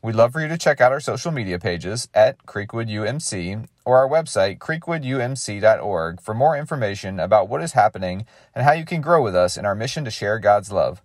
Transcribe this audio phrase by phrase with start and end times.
[0.00, 3.98] We'd love for you to check out our social media pages at Creekwood UMC or
[3.98, 9.20] our website, creekwoodumc.org, for more information about what is happening and how you can grow
[9.20, 11.02] with us in our mission to share God's love.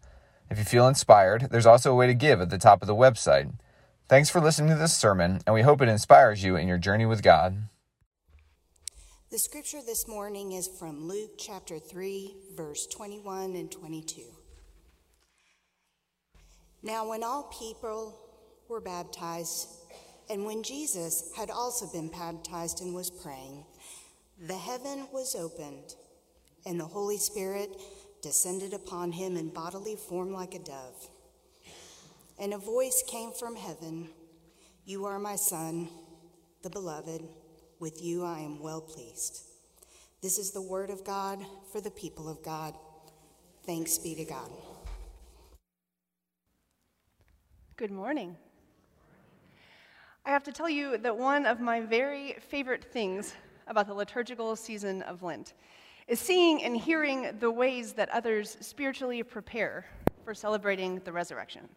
[0.51, 2.93] If you feel inspired, there's also a way to give at the top of the
[2.93, 3.51] website.
[4.07, 7.07] Thanks for listening to this sermon, and we hope it inspires you in your journey
[7.07, 7.63] with God.
[9.31, 14.21] The scripture this morning is from Luke chapter 3, verse 21 and 22.
[16.83, 18.19] Now, when all people
[18.69, 19.67] were baptized,
[20.29, 23.65] and when Jesus had also been baptized and was praying,
[24.47, 25.95] the heaven was opened,
[26.65, 27.69] and the Holy Spirit
[28.21, 31.09] descended upon him in bodily form like a dove.
[32.39, 34.09] And a voice came from heaven
[34.85, 35.89] You are my Son,
[36.61, 37.21] the beloved.
[37.79, 39.41] With you I am well pleased.
[40.21, 42.75] This is the word of God for the people of God.
[43.65, 44.49] Thanks be to God.
[47.75, 48.37] Good morning.
[50.25, 53.33] I have to tell you that one of my very favorite things
[53.67, 55.53] about the liturgical season of Lent
[56.07, 59.85] is seeing and hearing the ways that others spiritually prepare
[60.23, 61.67] for celebrating the resurrection.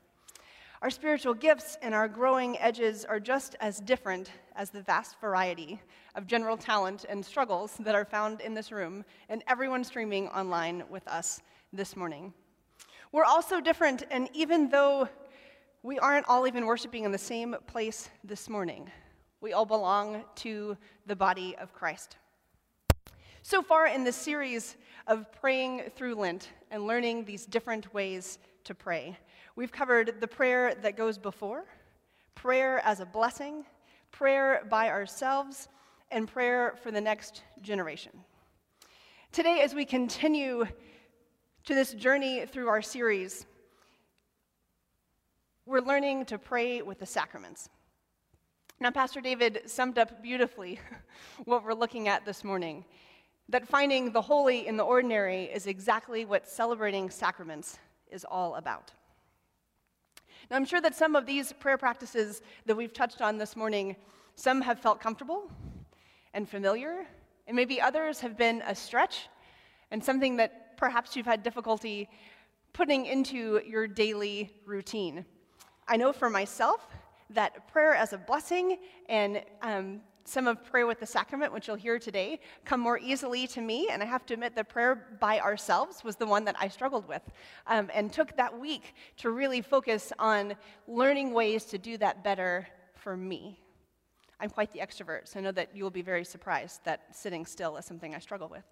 [0.80, 5.80] Our spiritual gifts and our growing edges are just as different as the vast variety
[6.14, 10.84] of general talent and struggles that are found in this room and everyone streaming online
[10.88, 11.40] with us
[11.72, 12.32] this morning.
[13.10, 15.08] We're also different, and even though
[15.86, 18.90] we aren't all even worshiping in the same place this morning.
[19.40, 22.16] We all belong to the body of Christ.
[23.42, 24.76] So far in this series
[25.06, 29.16] of praying through Lent and learning these different ways to pray,
[29.54, 31.66] we've covered the prayer that goes before,
[32.34, 33.64] prayer as a blessing,
[34.10, 35.68] prayer by ourselves,
[36.10, 38.10] and prayer for the next generation.
[39.30, 40.66] Today, as we continue
[41.64, 43.46] to this journey through our series,
[45.66, 47.68] we're learning to pray with the sacraments.
[48.78, 50.78] Now, Pastor David summed up beautifully
[51.44, 52.84] what we're looking at this morning
[53.48, 57.78] that finding the holy in the ordinary is exactly what celebrating sacraments
[58.10, 58.92] is all about.
[60.50, 63.96] Now, I'm sure that some of these prayer practices that we've touched on this morning,
[64.36, 65.50] some have felt comfortable
[66.32, 67.06] and familiar,
[67.48, 69.28] and maybe others have been a stretch
[69.90, 72.08] and something that perhaps you've had difficulty
[72.72, 75.24] putting into your daily routine.
[75.88, 76.88] I know for myself
[77.30, 81.76] that prayer as a blessing and um, some of prayer with the sacrament, which you'll
[81.76, 83.88] hear today, come more easily to me.
[83.90, 87.06] And I have to admit that prayer by ourselves was the one that I struggled
[87.06, 87.22] with
[87.68, 90.54] um, and took that week to really focus on
[90.88, 93.60] learning ways to do that better for me.
[94.40, 97.46] I'm quite the extrovert, so I know that you will be very surprised that sitting
[97.46, 98.64] still is something I struggle with.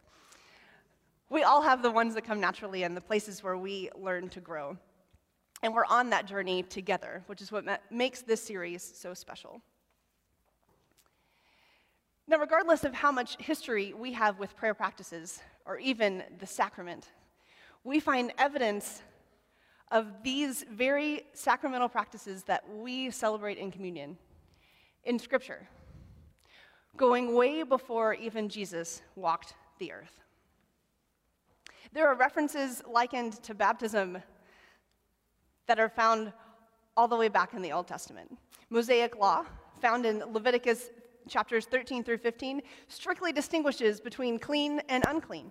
[1.30, 4.40] We all have the ones that come naturally and the places where we learn to
[4.40, 4.76] grow.
[5.64, 9.62] And we're on that journey together, which is what makes this series so special.
[12.28, 17.08] Now, regardless of how much history we have with prayer practices or even the sacrament,
[17.82, 19.00] we find evidence
[19.90, 24.18] of these very sacramental practices that we celebrate in communion
[25.04, 25.66] in Scripture,
[26.94, 30.20] going way before even Jesus walked the earth.
[31.94, 34.18] There are references likened to baptism
[35.66, 36.32] that are found
[36.96, 38.36] all the way back in the Old Testament.
[38.70, 39.44] Mosaic law,
[39.80, 40.90] found in Leviticus
[41.28, 45.50] chapters 13 through 15, strictly distinguishes between clean and unclean.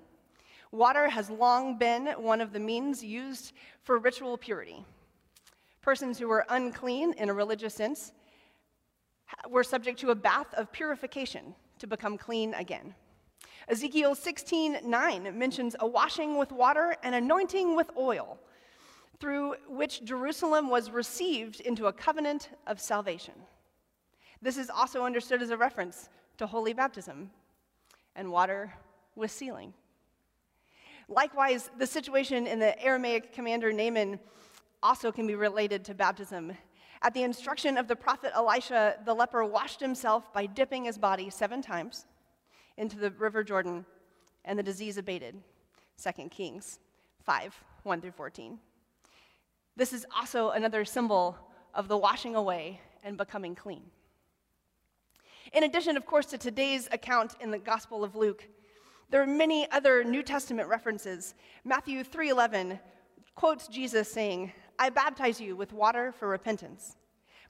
[0.71, 3.53] Water has long been one of the means used
[3.83, 4.83] for ritual purity.
[5.81, 8.13] Persons who were unclean in a religious sense
[9.49, 12.95] were subject to a bath of purification to become clean again.
[13.67, 18.39] Ezekiel 16:9 mentions a washing with water and anointing with oil
[19.23, 23.33] through which Jerusalem was received into a covenant of salvation.
[24.41, 26.09] This is also understood as a reference
[26.39, 27.31] to holy baptism
[28.17, 28.73] and water
[29.15, 29.73] with sealing.
[31.07, 34.19] Likewise, the situation in the Aramaic commander Naaman
[34.83, 36.51] also can be related to baptism.
[37.01, 41.29] At the instruction of the prophet Elisha, the leper washed himself by dipping his body
[41.29, 42.07] seven times
[42.75, 43.85] into the river Jordan,
[44.43, 45.41] and the disease abated.
[46.03, 46.79] 2 Kings
[47.23, 48.59] 5 1 through 14.
[49.75, 51.37] This is also another symbol
[51.73, 53.91] of the washing away and becoming clean.
[55.51, 58.47] In addition, of course, to today's account in the Gospel of Luke,
[59.13, 61.35] There are many other New Testament references.
[61.63, 62.79] Matthew 3:11
[63.35, 66.97] quotes Jesus saying, "I baptize you with water for repentance,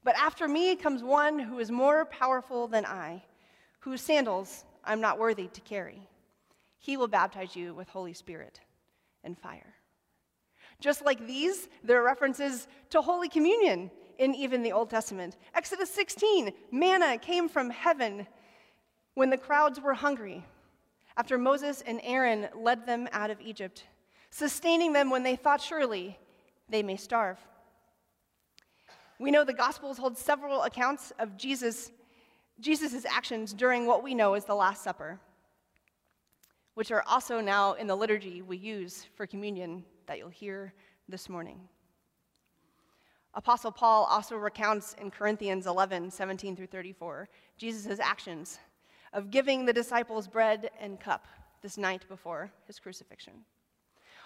[0.04, 3.24] but after me comes one who is more powerful than I,
[3.80, 6.10] whose sandals I'm not worthy to carry.
[6.80, 8.60] He will baptize you with Holy Spirit
[9.24, 9.76] and fire."
[10.80, 15.38] Just like these, there are references to Holy Communion in even the Old Testament.
[15.56, 18.28] Exodus 16, manna came from heaven
[19.16, 20.44] when the crowds were hungry
[21.18, 23.86] after Moses and Aaron led them out of Egypt,
[24.30, 26.18] sustaining them when they thought surely
[26.70, 27.38] they may starve.
[29.20, 31.92] We know the Gospels hold several accounts of Jesus'
[32.60, 35.20] Jesus' actions during what we know as the Last Supper,
[36.76, 40.74] which are also now in the liturgy we use for communion that you'll hear
[41.08, 41.60] this morning.
[43.36, 47.28] Apostle Paul also recounts in Corinthians 11, 17 through 34,
[47.58, 48.60] Jesus' actions
[49.12, 51.26] of giving the disciples bread and cup
[51.62, 53.34] this night before his crucifixion.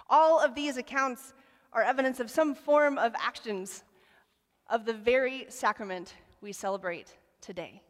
[0.10, 1.34] All of these accounts
[1.72, 3.84] are evidence of some form of actions
[4.70, 7.82] of the very sacrament we celebrate today.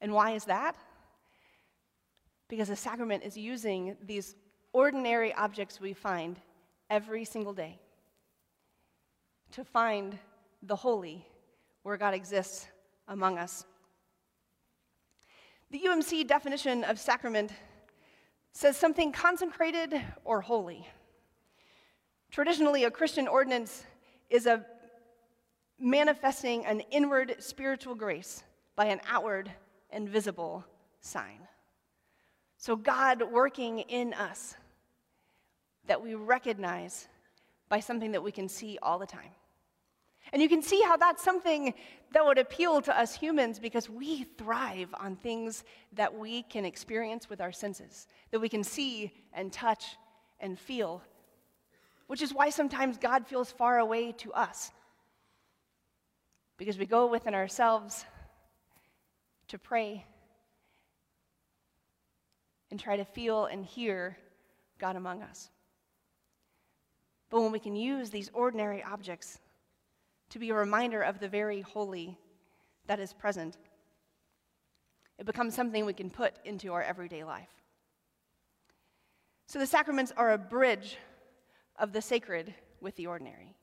[0.00, 0.76] And why is that?
[2.48, 4.36] Because the sacrament is using these
[4.72, 6.38] ordinary objects we find
[6.90, 7.78] every single day
[9.52, 10.18] to find
[10.62, 11.26] the holy
[11.82, 12.66] where God exists
[13.06, 13.64] among us.
[15.70, 17.52] The UMC definition of sacrament
[18.52, 20.86] says something consecrated or holy.
[22.30, 23.84] Traditionally, a Christian ordinance
[24.30, 24.64] is a
[25.78, 28.42] manifesting an inward spiritual grace
[28.76, 29.50] by an outward
[29.90, 30.64] and visible
[31.00, 31.40] sign.
[32.56, 34.56] So, God working in us
[35.88, 37.08] that we recognize
[37.68, 39.30] by something that we can see all the time.
[40.32, 41.72] And you can see how that's something
[42.12, 45.64] that would appeal to us humans because we thrive on things
[45.94, 49.96] that we can experience with our senses, that we can see and touch
[50.40, 51.02] and feel,
[52.06, 54.70] which is why sometimes God feels far away to us.
[56.58, 58.04] Because we go within ourselves
[59.48, 60.04] to pray
[62.70, 64.18] and try to feel and hear
[64.78, 65.48] God among us.
[67.30, 69.38] But when we can use these ordinary objects
[70.30, 72.18] to be a reminder of the very holy
[72.86, 73.56] that is present,
[75.18, 77.48] it becomes something we can put into our everyday life.
[79.46, 80.96] So the sacraments are a bridge
[81.78, 83.54] of the sacred with the ordinary.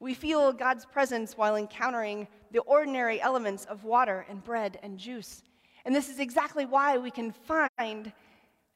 [0.00, 5.42] We feel God's presence while encountering the ordinary elements of water and bread and juice.
[5.84, 8.12] And this is exactly why we can find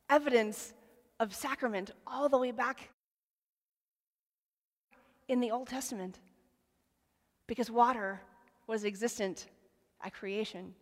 [0.08, 0.72] evidence
[1.19, 2.90] of sacrament all the way back
[5.28, 6.19] in the Old Testament
[7.46, 8.20] because water
[8.67, 9.46] was existent
[10.02, 10.75] at creation.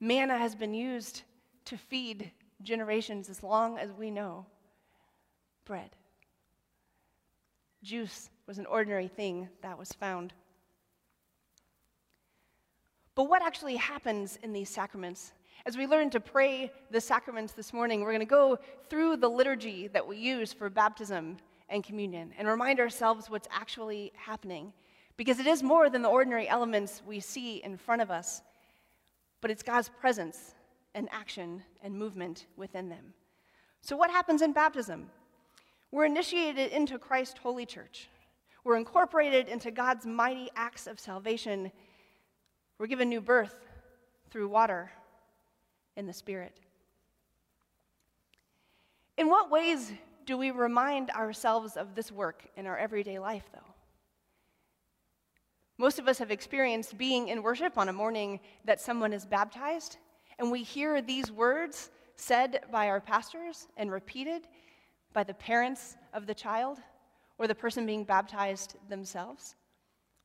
[0.00, 1.22] Manna has been used
[1.64, 2.30] to feed
[2.62, 4.46] generations as long as we know
[5.64, 5.90] bread.
[7.82, 10.32] Juice was an ordinary thing that was found.
[13.14, 15.32] But what actually happens in these sacraments?
[15.66, 18.58] As we learn to pray the sacraments this morning, we're going to go
[18.88, 21.36] through the liturgy that we use for baptism
[21.68, 24.72] and communion and remind ourselves what's actually happening.
[25.16, 28.42] Because it is more than the ordinary elements we see in front of us,
[29.40, 30.54] but it's God's presence
[30.94, 33.14] and action and movement within them.
[33.82, 35.10] So, what happens in baptism?
[35.90, 38.08] We're initiated into Christ's holy church.
[38.64, 41.72] We're incorporated into God's mighty acts of salvation.
[42.78, 43.58] We're given new birth
[44.30, 44.90] through water
[45.96, 46.54] in the Spirit.
[49.16, 49.92] In what ways
[50.28, 53.74] do we remind ourselves of this work in our everyday life, though?
[55.78, 59.96] Most of us have experienced being in worship on a morning that someone is baptized,
[60.38, 64.42] and we hear these words said by our pastors and repeated
[65.14, 66.78] by the parents of the child
[67.38, 69.54] or the person being baptized themselves.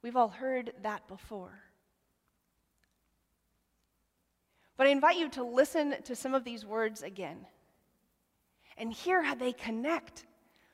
[0.01, 1.61] We've all heard that before.
[4.75, 7.45] But I invite you to listen to some of these words again
[8.77, 10.25] and hear how they connect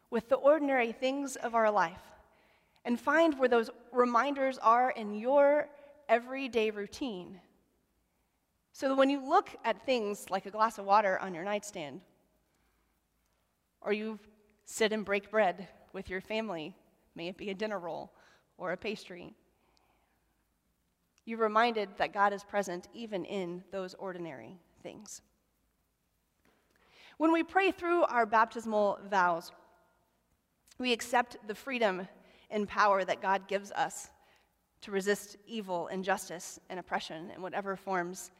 [0.09, 2.01] with the ordinary things of our life
[2.85, 5.67] and find where those reminders are in your
[6.07, 7.39] everyday routine.
[8.71, 12.01] So that when you look at things like a glass of water on your nightstand,
[13.81, 14.19] or you
[14.65, 16.75] sit and break bread with your family,
[17.15, 18.11] may it be a dinner roll
[18.57, 19.33] or a pastry,
[21.25, 25.21] you're reminded that God is present even in those ordinary things.
[27.19, 29.51] When we pray through our baptismal vows,
[30.77, 32.07] we accept the freedom
[32.49, 34.09] and power that God gives us
[34.83, 38.31] to resist evil, injustice, and oppression in whatever forms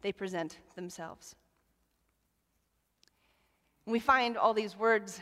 [0.00, 1.36] they present themselves.
[3.84, 5.20] we find all these words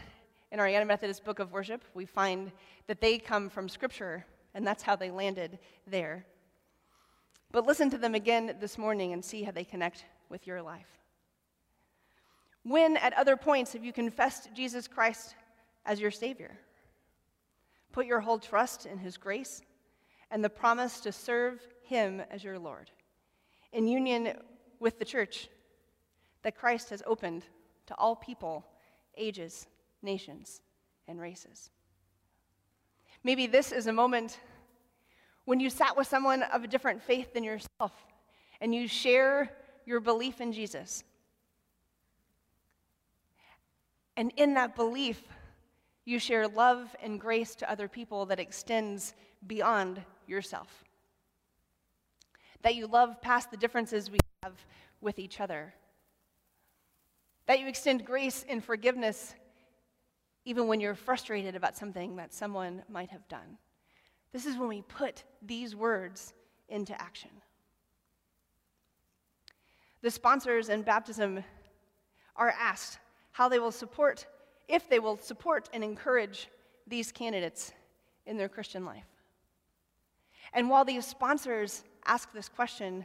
[0.53, 1.83] in our United Methodist Book of Worship.
[1.95, 2.53] We find
[2.87, 4.25] that they come from Scripture,
[4.55, 6.25] and that's how they landed there.
[7.51, 11.00] But listen to them again this morning and see how they connect with your life.
[12.71, 15.35] When at other points have you confessed Jesus Christ
[15.85, 16.57] as your Savior?
[17.91, 19.61] Put your whole trust in His grace
[20.31, 22.93] and the promise to serve Him as your Lord,
[23.73, 24.35] in union
[24.79, 25.49] with the church
[26.45, 27.43] that Christ has opened
[27.87, 28.65] to all people,
[29.17, 29.67] ages,
[30.01, 30.61] nations,
[31.09, 31.71] and races.
[33.25, 34.39] Maybe this is a moment
[35.45, 38.07] when you sat with someone of a different faith than yourself
[38.61, 39.51] and you share
[39.87, 41.03] your belief in Jesus.
[44.21, 45.23] And in that belief,
[46.05, 49.15] you share love and grace to other people that extends
[49.47, 50.85] beyond yourself.
[52.61, 54.53] That you love past the differences we have
[55.01, 55.73] with each other.
[57.47, 59.35] That you extend grace and forgiveness
[60.45, 63.57] even when you're frustrated about something that someone might have done.
[64.35, 66.35] This is when we put these words
[66.69, 67.31] into action.
[70.03, 71.43] The sponsors in baptism
[72.37, 72.99] are asked
[73.33, 74.27] how they will support,
[74.69, 76.49] if they will support and encourage
[76.87, 77.73] these candidates
[78.27, 79.07] in their Christian life.
[80.53, 83.05] And while these sponsors ask this question,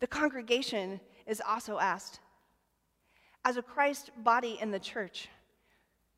[0.00, 2.20] the congregation is also asked,
[3.44, 5.28] as a Christ body in the church,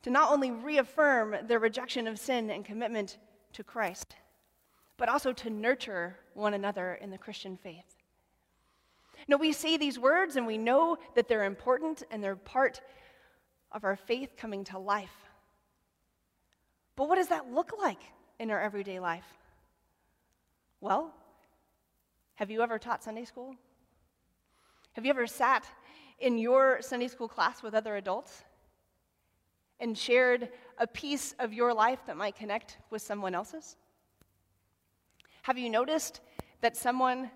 [0.02, 3.18] to not only reaffirm their rejection of sin and commitment
[3.52, 4.14] to Christ,
[4.96, 7.95] but also to nurture one another in the Christian faith.
[9.28, 12.80] Now, we say these words and we know that they're important and they're part
[13.72, 15.14] of our faith coming to life.
[16.94, 18.00] But what does that look like
[18.38, 19.26] in our everyday life?
[20.80, 21.12] Well,
[22.36, 23.56] have you ever taught Sunday school?
[24.92, 25.66] Have you ever sat
[26.20, 28.44] in your Sunday school class with other adults
[29.80, 33.76] and shared a piece of your life that might connect with someone else's?
[35.42, 36.20] Have you noticed
[36.60, 37.30] that someone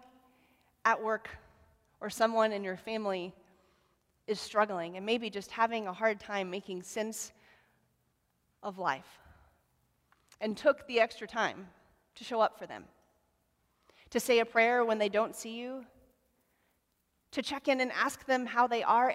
[0.85, 1.29] at work
[2.01, 3.35] or someone in your family
[4.27, 7.33] is struggling and maybe just having a hard time making sense
[8.63, 9.19] of life
[10.41, 11.67] and took the extra time
[12.15, 12.85] to show up for them?
[14.11, 15.85] To say a prayer when they don't see you?
[17.33, 19.15] to check in and ask them how they are,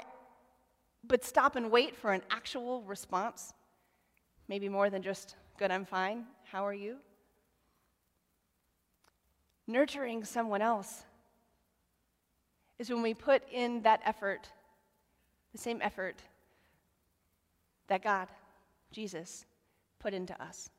[1.03, 3.53] but stop and wait for an actual response.
[4.47, 6.97] Maybe more than just, good, I'm fine, how are you?
[9.67, 11.03] Nurturing someone else
[12.79, 14.49] is when we put in that effort,
[15.51, 16.21] the same effort
[17.87, 18.27] that God,
[18.91, 19.45] Jesus,
[19.99, 20.69] put into us.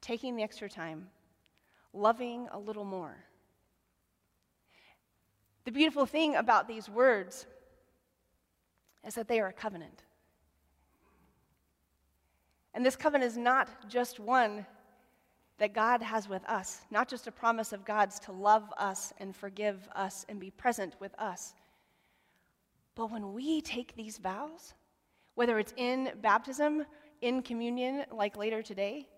[0.00, 1.08] Taking the extra time,
[1.92, 3.16] loving a little more
[5.66, 7.44] the beautiful thing about these words
[9.04, 10.04] is that they are a covenant.
[12.72, 14.64] And this covenant is not just one
[15.58, 19.34] that God has with us, not just a promise of God's to love us and
[19.34, 21.54] forgive us and be present with us.
[22.94, 24.74] But when we take these vows,
[25.34, 26.84] whether it's in baptism,
[27.20, 29.08] in communion, like later today,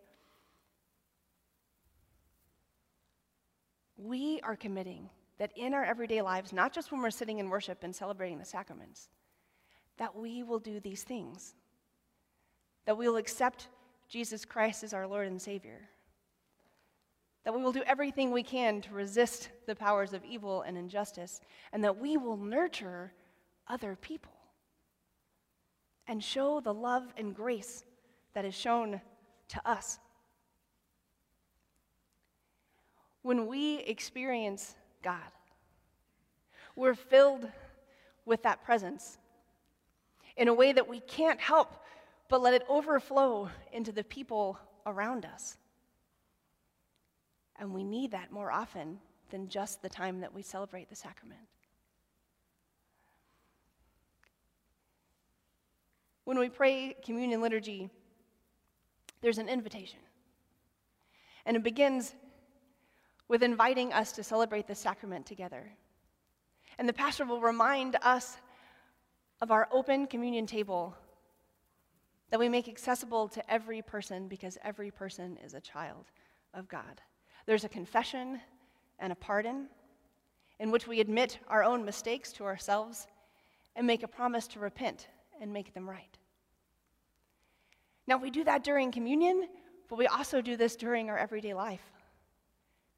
[3.97, 7.83] we are committing that in our everyday lives, not just when we're sitting in worship
[7.83, 9.09] and celebrating the sacraments,
[9.97, 11.55] that we will do these things.
[12.87, 13.69] That we will accept
[14.09, 15.89] Jesus Christ as our Lord and Savior.
[17.49, 21.41] That we will do everything we can to resist the powers of evil and injustice,
[21.73, 23.11] and that we will nurture
[23.67, 24.35] other people
[26.07, 27.85] and show the love and grace
[28.35, 29.01] that is shown
[29.49, 29.99] to us.
[33.23, 35.17] When we experience God.
[36.77, 37.51] We're filled
[38.27, 39.17] with that presence
[40.37, 41.83] in a way that we can't help
[42.29, 45.57] but let it overflow into the people around us.
[47.59, 48.99] And we need that more often
[49.31, 51.41] than just the time that we celebrate the sacrament.
[56.25, 57.91] When we pray communion liturgy,
[59.21, 59.99] there's an invitation.
[61.47, 62.15] And it begins
[63.29, 65.71] with inviting us to celebrate the sacrament together.
[66.79, 68.37] And the pastor will remind us
[69.41, 70.95] of our open communion table
[72.31, 76.07] that we make accessible to every person because every person is a child
[76.55, 77.01] of God.
[77.49, 78.43] There's a confession
[78.99, 79.69] and a pardon
[80.61, 83.07] in which we admit our own mistakes to ourselves
[83.75, 85.09] and make a promise to repent
[85.41, 86.19] and make them right.
[88.07, 89.49] Now, we do that during communion,
[89.89, 91.81] but we also do this during our everyday life.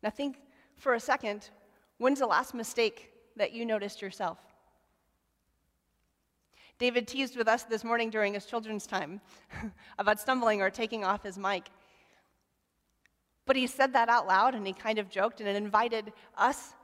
[0.03, 0.41] Now, think
[0.75, 1.51] for a second
[1.99, 4.39] when's the last mistake that you noticed yourself?
[6.81, 9.21] David teased with us this morning during his children's time
[10.01, 11.71] about stumbling or taking off his mic.
[13.47, 16.75] But he said that out loud and he kind of joked and it invited us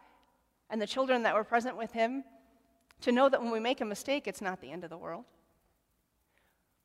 [0.70, 2.24] and the children that were present with him
[3.02, 5.24] to know that when we make a mistake, it's not the end of the world.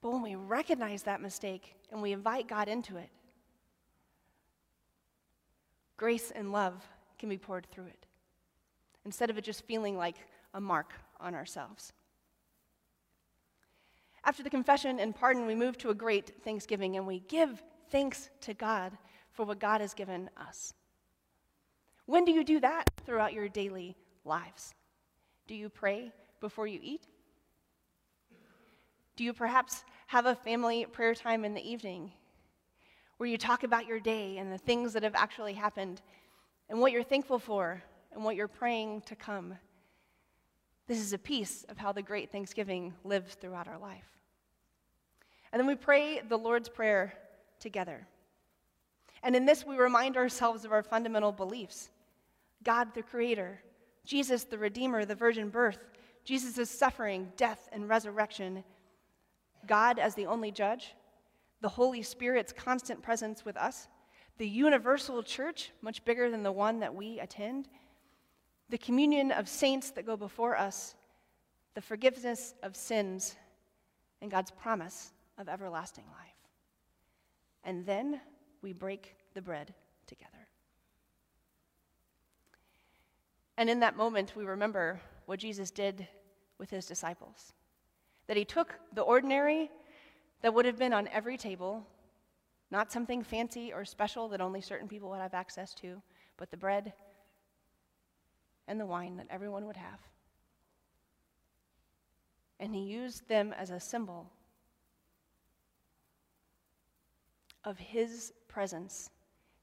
[0.01, 3.09] But when we recognize that mistake and we invite God into it,
[5.97, 6.83] grace and love
[7.19, 8.05] can be poured through it
[9.05, 10.15] instead of it just feeling like
[10.53, 11.93] a mark on ourselves.
[14.23, 18.29] After the confession and pardon, we move to a great thanksgiving and we give thanks
[18.41, 18.97] to God
[19.41, 20.71] for what God has given us.
[22.05, 24.75] When do you do that throughout your daily lives?
[25.47, 27.07] Do you pray before you eat?
[29.15, 32.11] Do you perhaps have a family prayer time in the evening
[33.17, 36.03] where you talk about your day and the things that have actually happened
[36.69, 37.81] and what you're thankful for
[38.13, 39.55] and what you're praying to come?
[40.85, 44.19] This is a piece of how the great Thanksgiving lives throughout our life.
[45.51, 47.15] And then we pray the Lord's Prayer
[47.59, 48.05] together.
[49.23, 51.89] And in this, we remind ourselves of our fundamental beliefs
[52.63, 53.61] God, the Creator,
[54.05, 55.79] Jesus, the Redeemer, the virgin birth,
[56.23, 58.63] Jesus' suffering, death, and resurrection,
[59.67, 60.93] God as the only judge,
[61.61, 63.87] the Holy Spirit's constant presence with us,
[64.37, 67.67] the universal church, much bigger than the one that we attend,
[68.69, 70.95] the communion of saints that go before us,
[71.75, 73.35] the forgiveness of sins,
[74.21, 76.31] and God's promise of everlasting life.
[77.63, 78.21] And then
[78.61, 79.73] we break the bread
[80.07, 80.47] together.
[83.57, 86.07] And in that moment, we remember what Jesus did
[86.57, 87.53] with his disciples
[88.27, 89.69] that he took the ordinary
[90.41, 91.85] that would have been on every table,
[92.69, 96.01] not something fancy or special that only certain people would have access to,
[96.37, 96.93] but the bread
[98.67, 99.99] and the wine that everyone would have.
[102.59, 104.31] And he used them as a symbol
[107.63, 109.09] of his presence,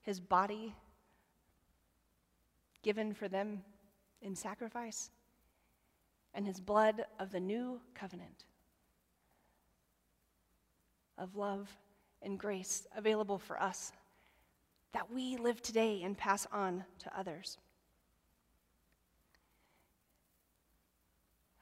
[0.03, 0.74] his body
[2.83, 3.62] given for them
[4.22, 5.11] in sacrifice,
[6.35, 8.44] and his blood of the new covenant
[11.18, 11.68] of love
[12.22, 13.92] and grace available for us
[14.92, 17.59] that we live today and pass on to others.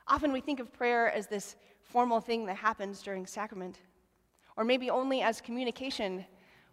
[0.07, 3.81] Often we think of prayer as this formal thing that happens during sacrament,
[4.57, 6.25] or maybe only as communication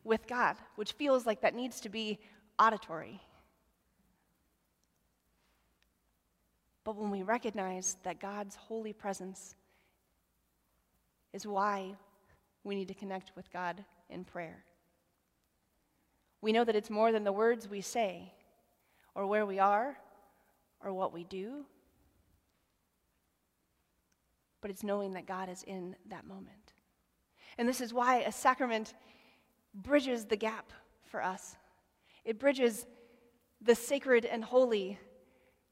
[0.04, 2.20] with God, which feels like that needs to be
[2.60, 3.22] auditory.
[6.84, 9.56] But when we recognize that God's holy presence
[11.32, 11.96] is why
[12.64, 14.66] we need to connect with God in prayer,
[16.42, 18.34] we know that it's more than the words we say,
[19.16, 19.98] or where we are,
[20.84, 21.66] or what we do,
[24.60, 26.74] but it's knowing that God is in that moment.
[27.58, 28.94] And this is why a sacrament
[29.74, 30.72] bridges the gap
[31.04, 31.56] for us.
[32.26, 32.86] It bridges
[33.62, 35.00] the sacred and holy.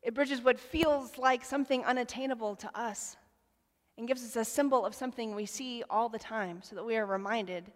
[0.02, 3.18] It bridges what feels like something unattainable to us
[3.98, 6.98] and gives us a symbol of something we see all the time so that we
[6.98, 7.72] are reminded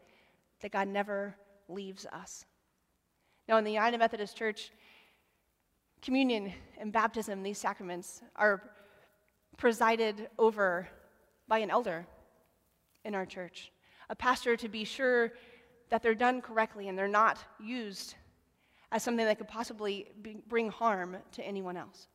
[0.61, 1.35] that God never
[1.67, 2.45] leaves us.
[3.47, 4.71] Now, in the United Methodist Church,
[6.01, 8.61] communion and baptism, these sacraments, are
[9.57, 10.87] presided over
[11.47, 12.07] by an elder
[13.03, 13.71] in our church,
[14.09, 15.33] a pastor to be sure
[15.89, 18.15] that they're done correctly and they're not used
[18.91, 22.07] as something that could possibly be, bring harm to anyone else.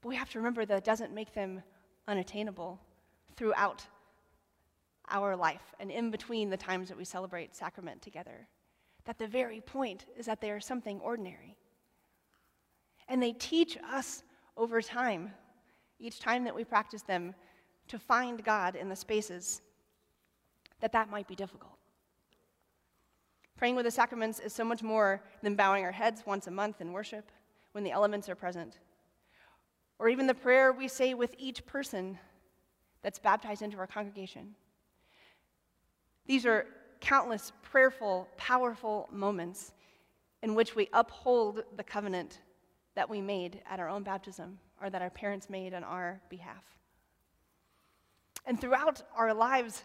[0.00, 1.62] But we have to remember that it doesn't make them
[2.08, 2.80] unattainable
[3.36, 3.84] throughout
[5.08, 8.46] our life and in between the times that we celebrate sacrament together.
[9.04, 11.56] That the very point is that they are something ordinary.
[13.08, 14.22] And they teach us
[14.56, 15.32] over time,
[15.98, 17.34] each time that we practice them,
[17.88, 19.62] to find God in the spaces
[20.80, 21.78] that that might be difficult.
[23.56, 26.80] Praying with the sacraments is so much more than bowing our heads once a month
[26.80, 27.30] in worship
[27.72, 28.78] when the elements are present,
[29.98, 32.18] or even the prayer we say with each person
[33.02, 34.54] that's baptized into our congregation.
[36.26, 36.66] These are
[37.00, 39.72] countless prayerful, powerful moments
[40.42, 42.40] in which we uphold the covenant
[42.94, 46.64] that we made at our own baptism or that our parents made on our behalf.
[48.46, 49.84] And throughout our lives,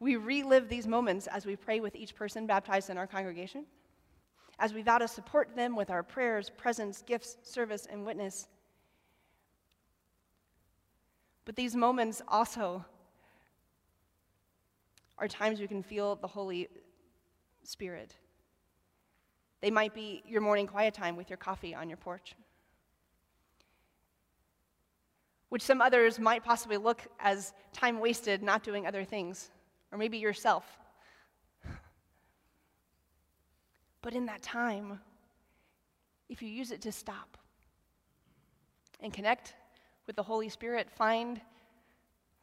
[0.00, 3.66] we relive these moments as we pray with each person baptized in our congregation,
[4.58, 8.48] as we vow to support them with our prayers, presence, gifts, service, and witness.
[11.44, 12.84] But these moments also
[15.18, 16.68] are times we can feel the Holy
[17.62, 18.16] Spirit.
[19.60, 22.34] They might be your morning quiet time with your coffee on your porch.
[25.50, 29.50] which some others might possibly look as time wasted not doing other things,
[29.92, 30.64] or maybe yourself.
[34.02, 35.00] But in that time,
[36.28, 37.36] if you use it to stop
[39.00, 39.54] and connect
[40.06, 41.40] with the Holy Spirit, find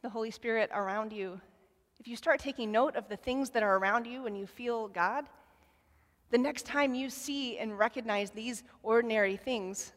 [0.02, 1.40] the Holy Spirit around you.
[1.98, 4.88] If you start taking note of the things that are around you and you feel
[4.88, 5.24] God,
[6.30, 9.92] the next time you see and recognize these ordinary things,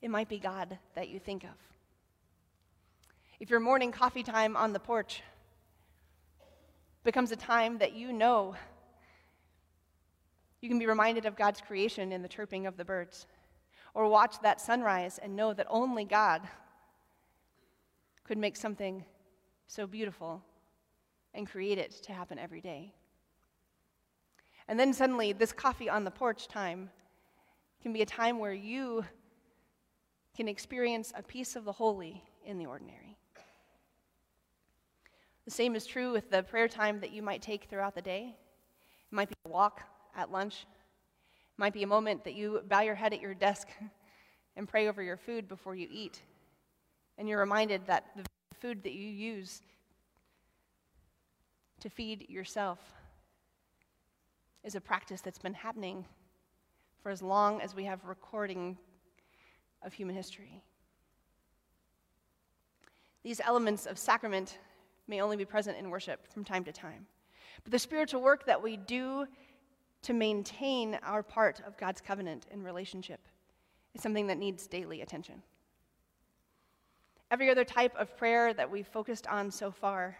[0.00, 1.50] it might be God that you think of.
[3.42, 5.20] If your morning coffee time on the porch
[7.02, 8.54] becomes a time that you know
[10.60, 13.26] you can be reminded of God's creation in the chirping of the birds,
[13.94, 16.42] or watch that sunrise and know that only God
[18.22, 19.04] could make something
[19.66, 20.40] so beautiful
[21.34, 22.92] and create it to happen every day.
[24.68, 26.90] And then suddenly, this coffee on the porch time
[27.82, 29.04] can be a time where you
[30.36, 33.01] can experience a piece of the holy in the ordinary.
[35.44, 38.34] The same is true with the prayer time that you might take throughout the day.
[39.10, 39.82] It might be a walk
[40.16, 43.68] at lunch, it might be a moment that you bow your head at your desk
[44.56, 46.22] and pray over your food before you eat.
[47.18, 48.24] And you're reminded that the
[48.60, 49.62] food that you use
[51.80, 52.78] to feed yourself
[54.62, 56.04] is a practice that's been happening
[57.02, 58.78] for as long as we have recording
[59.82, 60.62] of human history.
[63.24, 64.58] These elements of sacrament
[65.12, 67.06] may only be present in worship from time to time.
[67.64, 69.26] But the spiritual work that we do
[70.04, 73.20] to maintain our part of God's covenant and relationship
[73.94, 75.42] is something that needs daily attention.
[77.30, 80.16] Every other type of prayer that we've focused on so far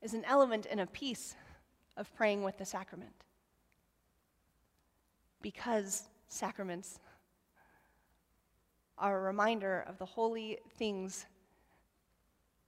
[0.00, 1.36] is an element and a piece
[1.96, 3.14] of praying with the sacrament.
[5.40, 6.98] Because sacraments
[8.98, 11.26] are a reminder of the holy things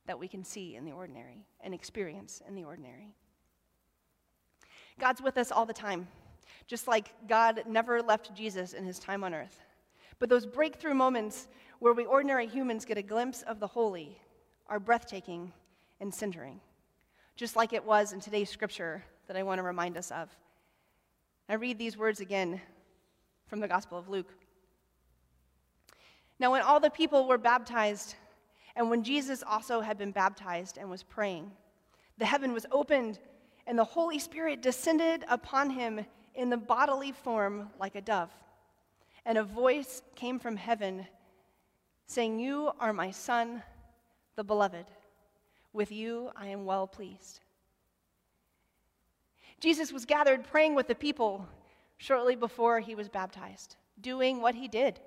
[0.07, 3.15] that we can see in the ordinary and experience in the ordinary.
[4.99, 6.07] God's with us all the time,
[6.67, 9.61] just like God never left Jesus in his time on earth.
[10.19, 11.49] But those breakthrough moments
[11.81, 14.19] where we ordinary humans get a glimpse of the holy
[14.69, 15.53] are breathtaking
[16.01, 16.61] and centering,
[17.37, 20.31] just like it was in today's scripture that I want to remind us of.
[21.49, 22.61] I read these words again
[23.47, 24.33] from the Gospel of Luke.
[26.39, 28.15] Now, when all the people were baptized,
[28.77, 31.51] and when Jesus also had been baptized and was praying,
[32.19, 33.19] the heaven was opened,
[33.67, 38.31] and the Holy Spirit descended upon him in the bodily form like a dove.
[39.25, 41.07] And a voice came from heaven
[42.07, 43.63] saying, You are my Son,
[44.37, 44.87] the beloved.
[45.73, 47.41] With you I am well pleased.
[49.61, 51.49] Jesus was gathered praying with the people
[51.97, 55.01] shortly before he was baptized, doing what he did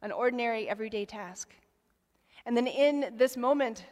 [0.00, 1.52] an ordinary, everyday task.
[2.46, 3.84] And then in this moment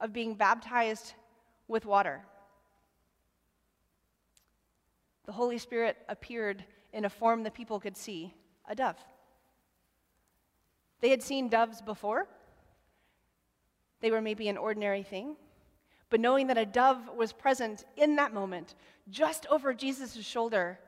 [0.00, 1.14] of being baptized
[1.68, 2.22] with water,
[5.26, 8.34] the Holy Spirit appeared in a form that people could see
[8.68, 8.96] a dove.
[11.00, 12.26] They had seen doves before,
[14.00, 15.36] they were maybe an ordinary thing.
[16.08, 18.76] But knowing that a dove was present in that moment,
[19.10, 20.78] just over Jesus' shoulder,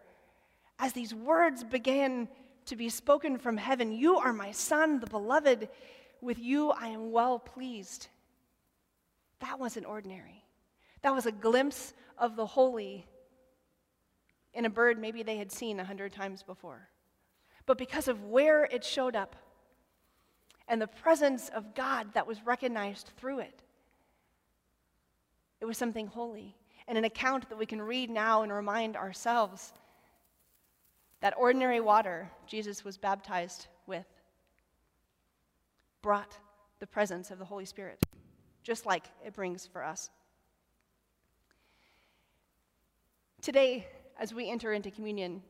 [0.79, 2.29] as these words began
[2.67, 5.69] to be spoken from heaven You are my son, the beloved.
[6.21, 8.09] With you I am well pleased.
[9.41, 10.45] That wasn't ordinary.
[11.03, 13.07] That was a glimpse of the holy
[14.55, 16.89] in a bird maybe they had seen a hundred times before.
[17.67, 19.37] But because of where it showed up
[20.67, 23.63] and the presence of God that was recognized through it,
[25.61, 26.57] it was something holy
[26.89, 29.73] and an account that we can read now and remind ourselves
[31.21, 34.07] that ordinary water Jesus was baptized with
[36.03, 36.39] brought
[36.81, 38.03] the presence of the Holy Spirit,
[38.63, 40.11] just like it brings for us.
[43.43, 43.87] Today,
[44.19, 45.43] as we enter into communion,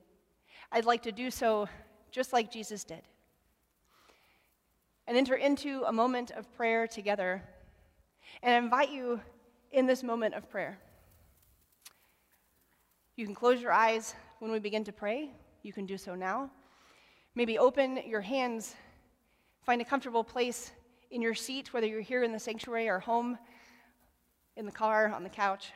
[0.70, 1.68] I'd like to do so
[2.10, 3.02] just like Jesus did
[5.08, 7.42] and enter into a moment of prayer together.
[8.42, 9.20] And invite you
[9.72, 10.78] in this moment of prayer.
[13.16, 15.30] You can close your eyes when we begin to pray.
[15.62, 16.50] You can do so now.
[17.34, 18.76] Maybe open your hands,
[19.68, 20.70] find a comfortable place
[21.10, 23.36] in your seat, whether you're here in the sanctuary or home,
[24.56, 25.72] in the car, on the couch.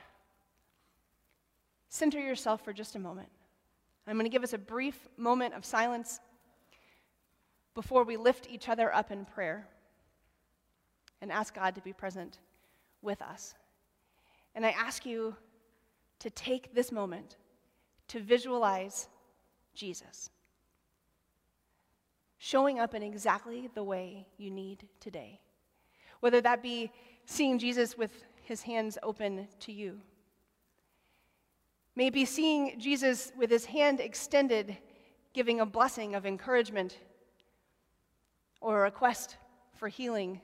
[1.90, 3.28] Center yourself for just a moment.
[4.06, 6.20] I'm going to give us a brief moment of silence
[7.74, 9.68] before we lift each other up in prayer
[11.20, 12.38] and ask God to be present
[13.02, 13.54] with us.
[14.54, 15.36] And I ask you
[16.20, 17.36] to take this moment
[18.08, 19.10] to visualize
[19.74, 20.30] Jesus.
[22.44, 25.38] Showing up in exactly the way you need today.
[26.18, 26.90] Whether that be
[27.24, 30.00] seeing Jesus with his hands open to you,
[31.94, 34.76] maybe seeing Jesus with his hand extended,
[35.32, 36.98] giving a blessing of encouragement
[38.60, 39.36] or a request
[39.76, 40.40] for healing.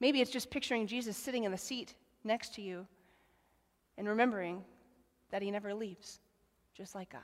[0.00, 2.84] Maybe it's just picturing Jesus sitting in the seat next to you
[3.96, 4.64] and remembering
[5.30, 6.18] that he never leaves,
[6.74, 7.22] just like God.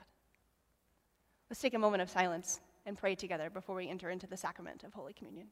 [1.50, 4.83] Let's take a moment of silence and pray together before we enter into the sacrament
[4.85, 5.48] of Holy Communion.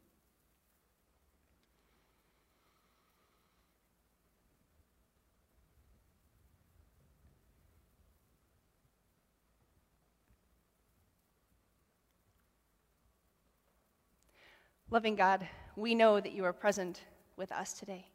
[14.91, 17.01] Loving God, we know that you are present
[17.37, 18.07] with us today.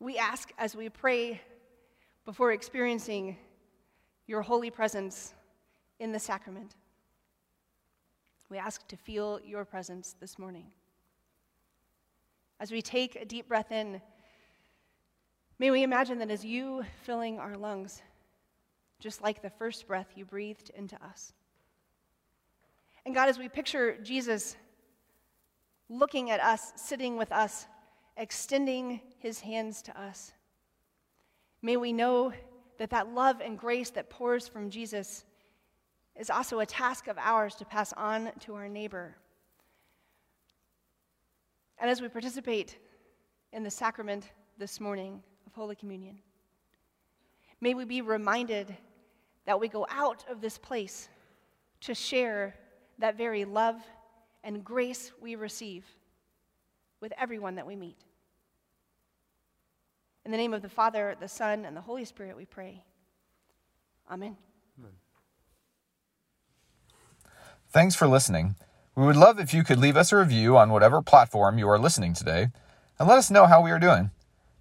[0.00, 1.40] We ask as we pray
[2.24, 3.36] before experiencing
[4.30, 5.34] your holy presence
[5.98, 6.76] in the sacrament.
[8.48, 10.66] We ask to feel your presence this morning.
[12.60, 14.00] As we take a deep breath in,
[15.58, 18.02] may we imagine that as you filling our lungs,
[19.00, 21.32] just like the first breath you breathed into us.
[23.04, 24.56] And God, as we picture Jesus
[25.88, 27.66] looking at us, sitting with us,
[28.16, 30.32] extending his hands to us,
[31.62, 32.32] may we know
[32.80, 35.26] that that love and grace that pours from Jesus
[36.18, 39.14] is also a task of ours to pass on to our neighbor.
[41.78, 42.78] And as we participate
[43.52, 46.20] in the sacrament this morning of Holy Communion,
[47.60, 48.74] may we be reminded
[49.44, 51.10] that we go out of this place
[51.82, 52.54] to share
[52.98, 53.76] that very love
[54.42, 55.84] and grace we receive
[57.02, 57.98] with everyone that we meet.
[60.30, 62.84] In the name of the Father, the Son, and the Holy Spirit, we pray.
[64.08, 64.36] Amen.
[64.78, 64.92] Amen.
[67.68, 68.54] Thanks for listening.
[68.94, 71.80] We would love if you could leave us a review on whatever platform you are
[71.80, 72.46] listening today
[72.96, 74.12] and let us know how we are doing.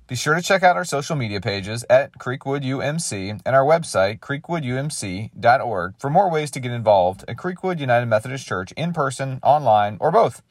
[0.07, 4.21] Be sure to check out our social media pages at Creekwood UMC and our website,
[4.21, 9.97] creekwoodumc.org, for more ways to get involved at Creekwood United Methodist Church in person, online,
[9.99, 10.41] or both.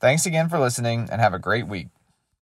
[0.00, 1.90] Thanks again for listening and have a great week.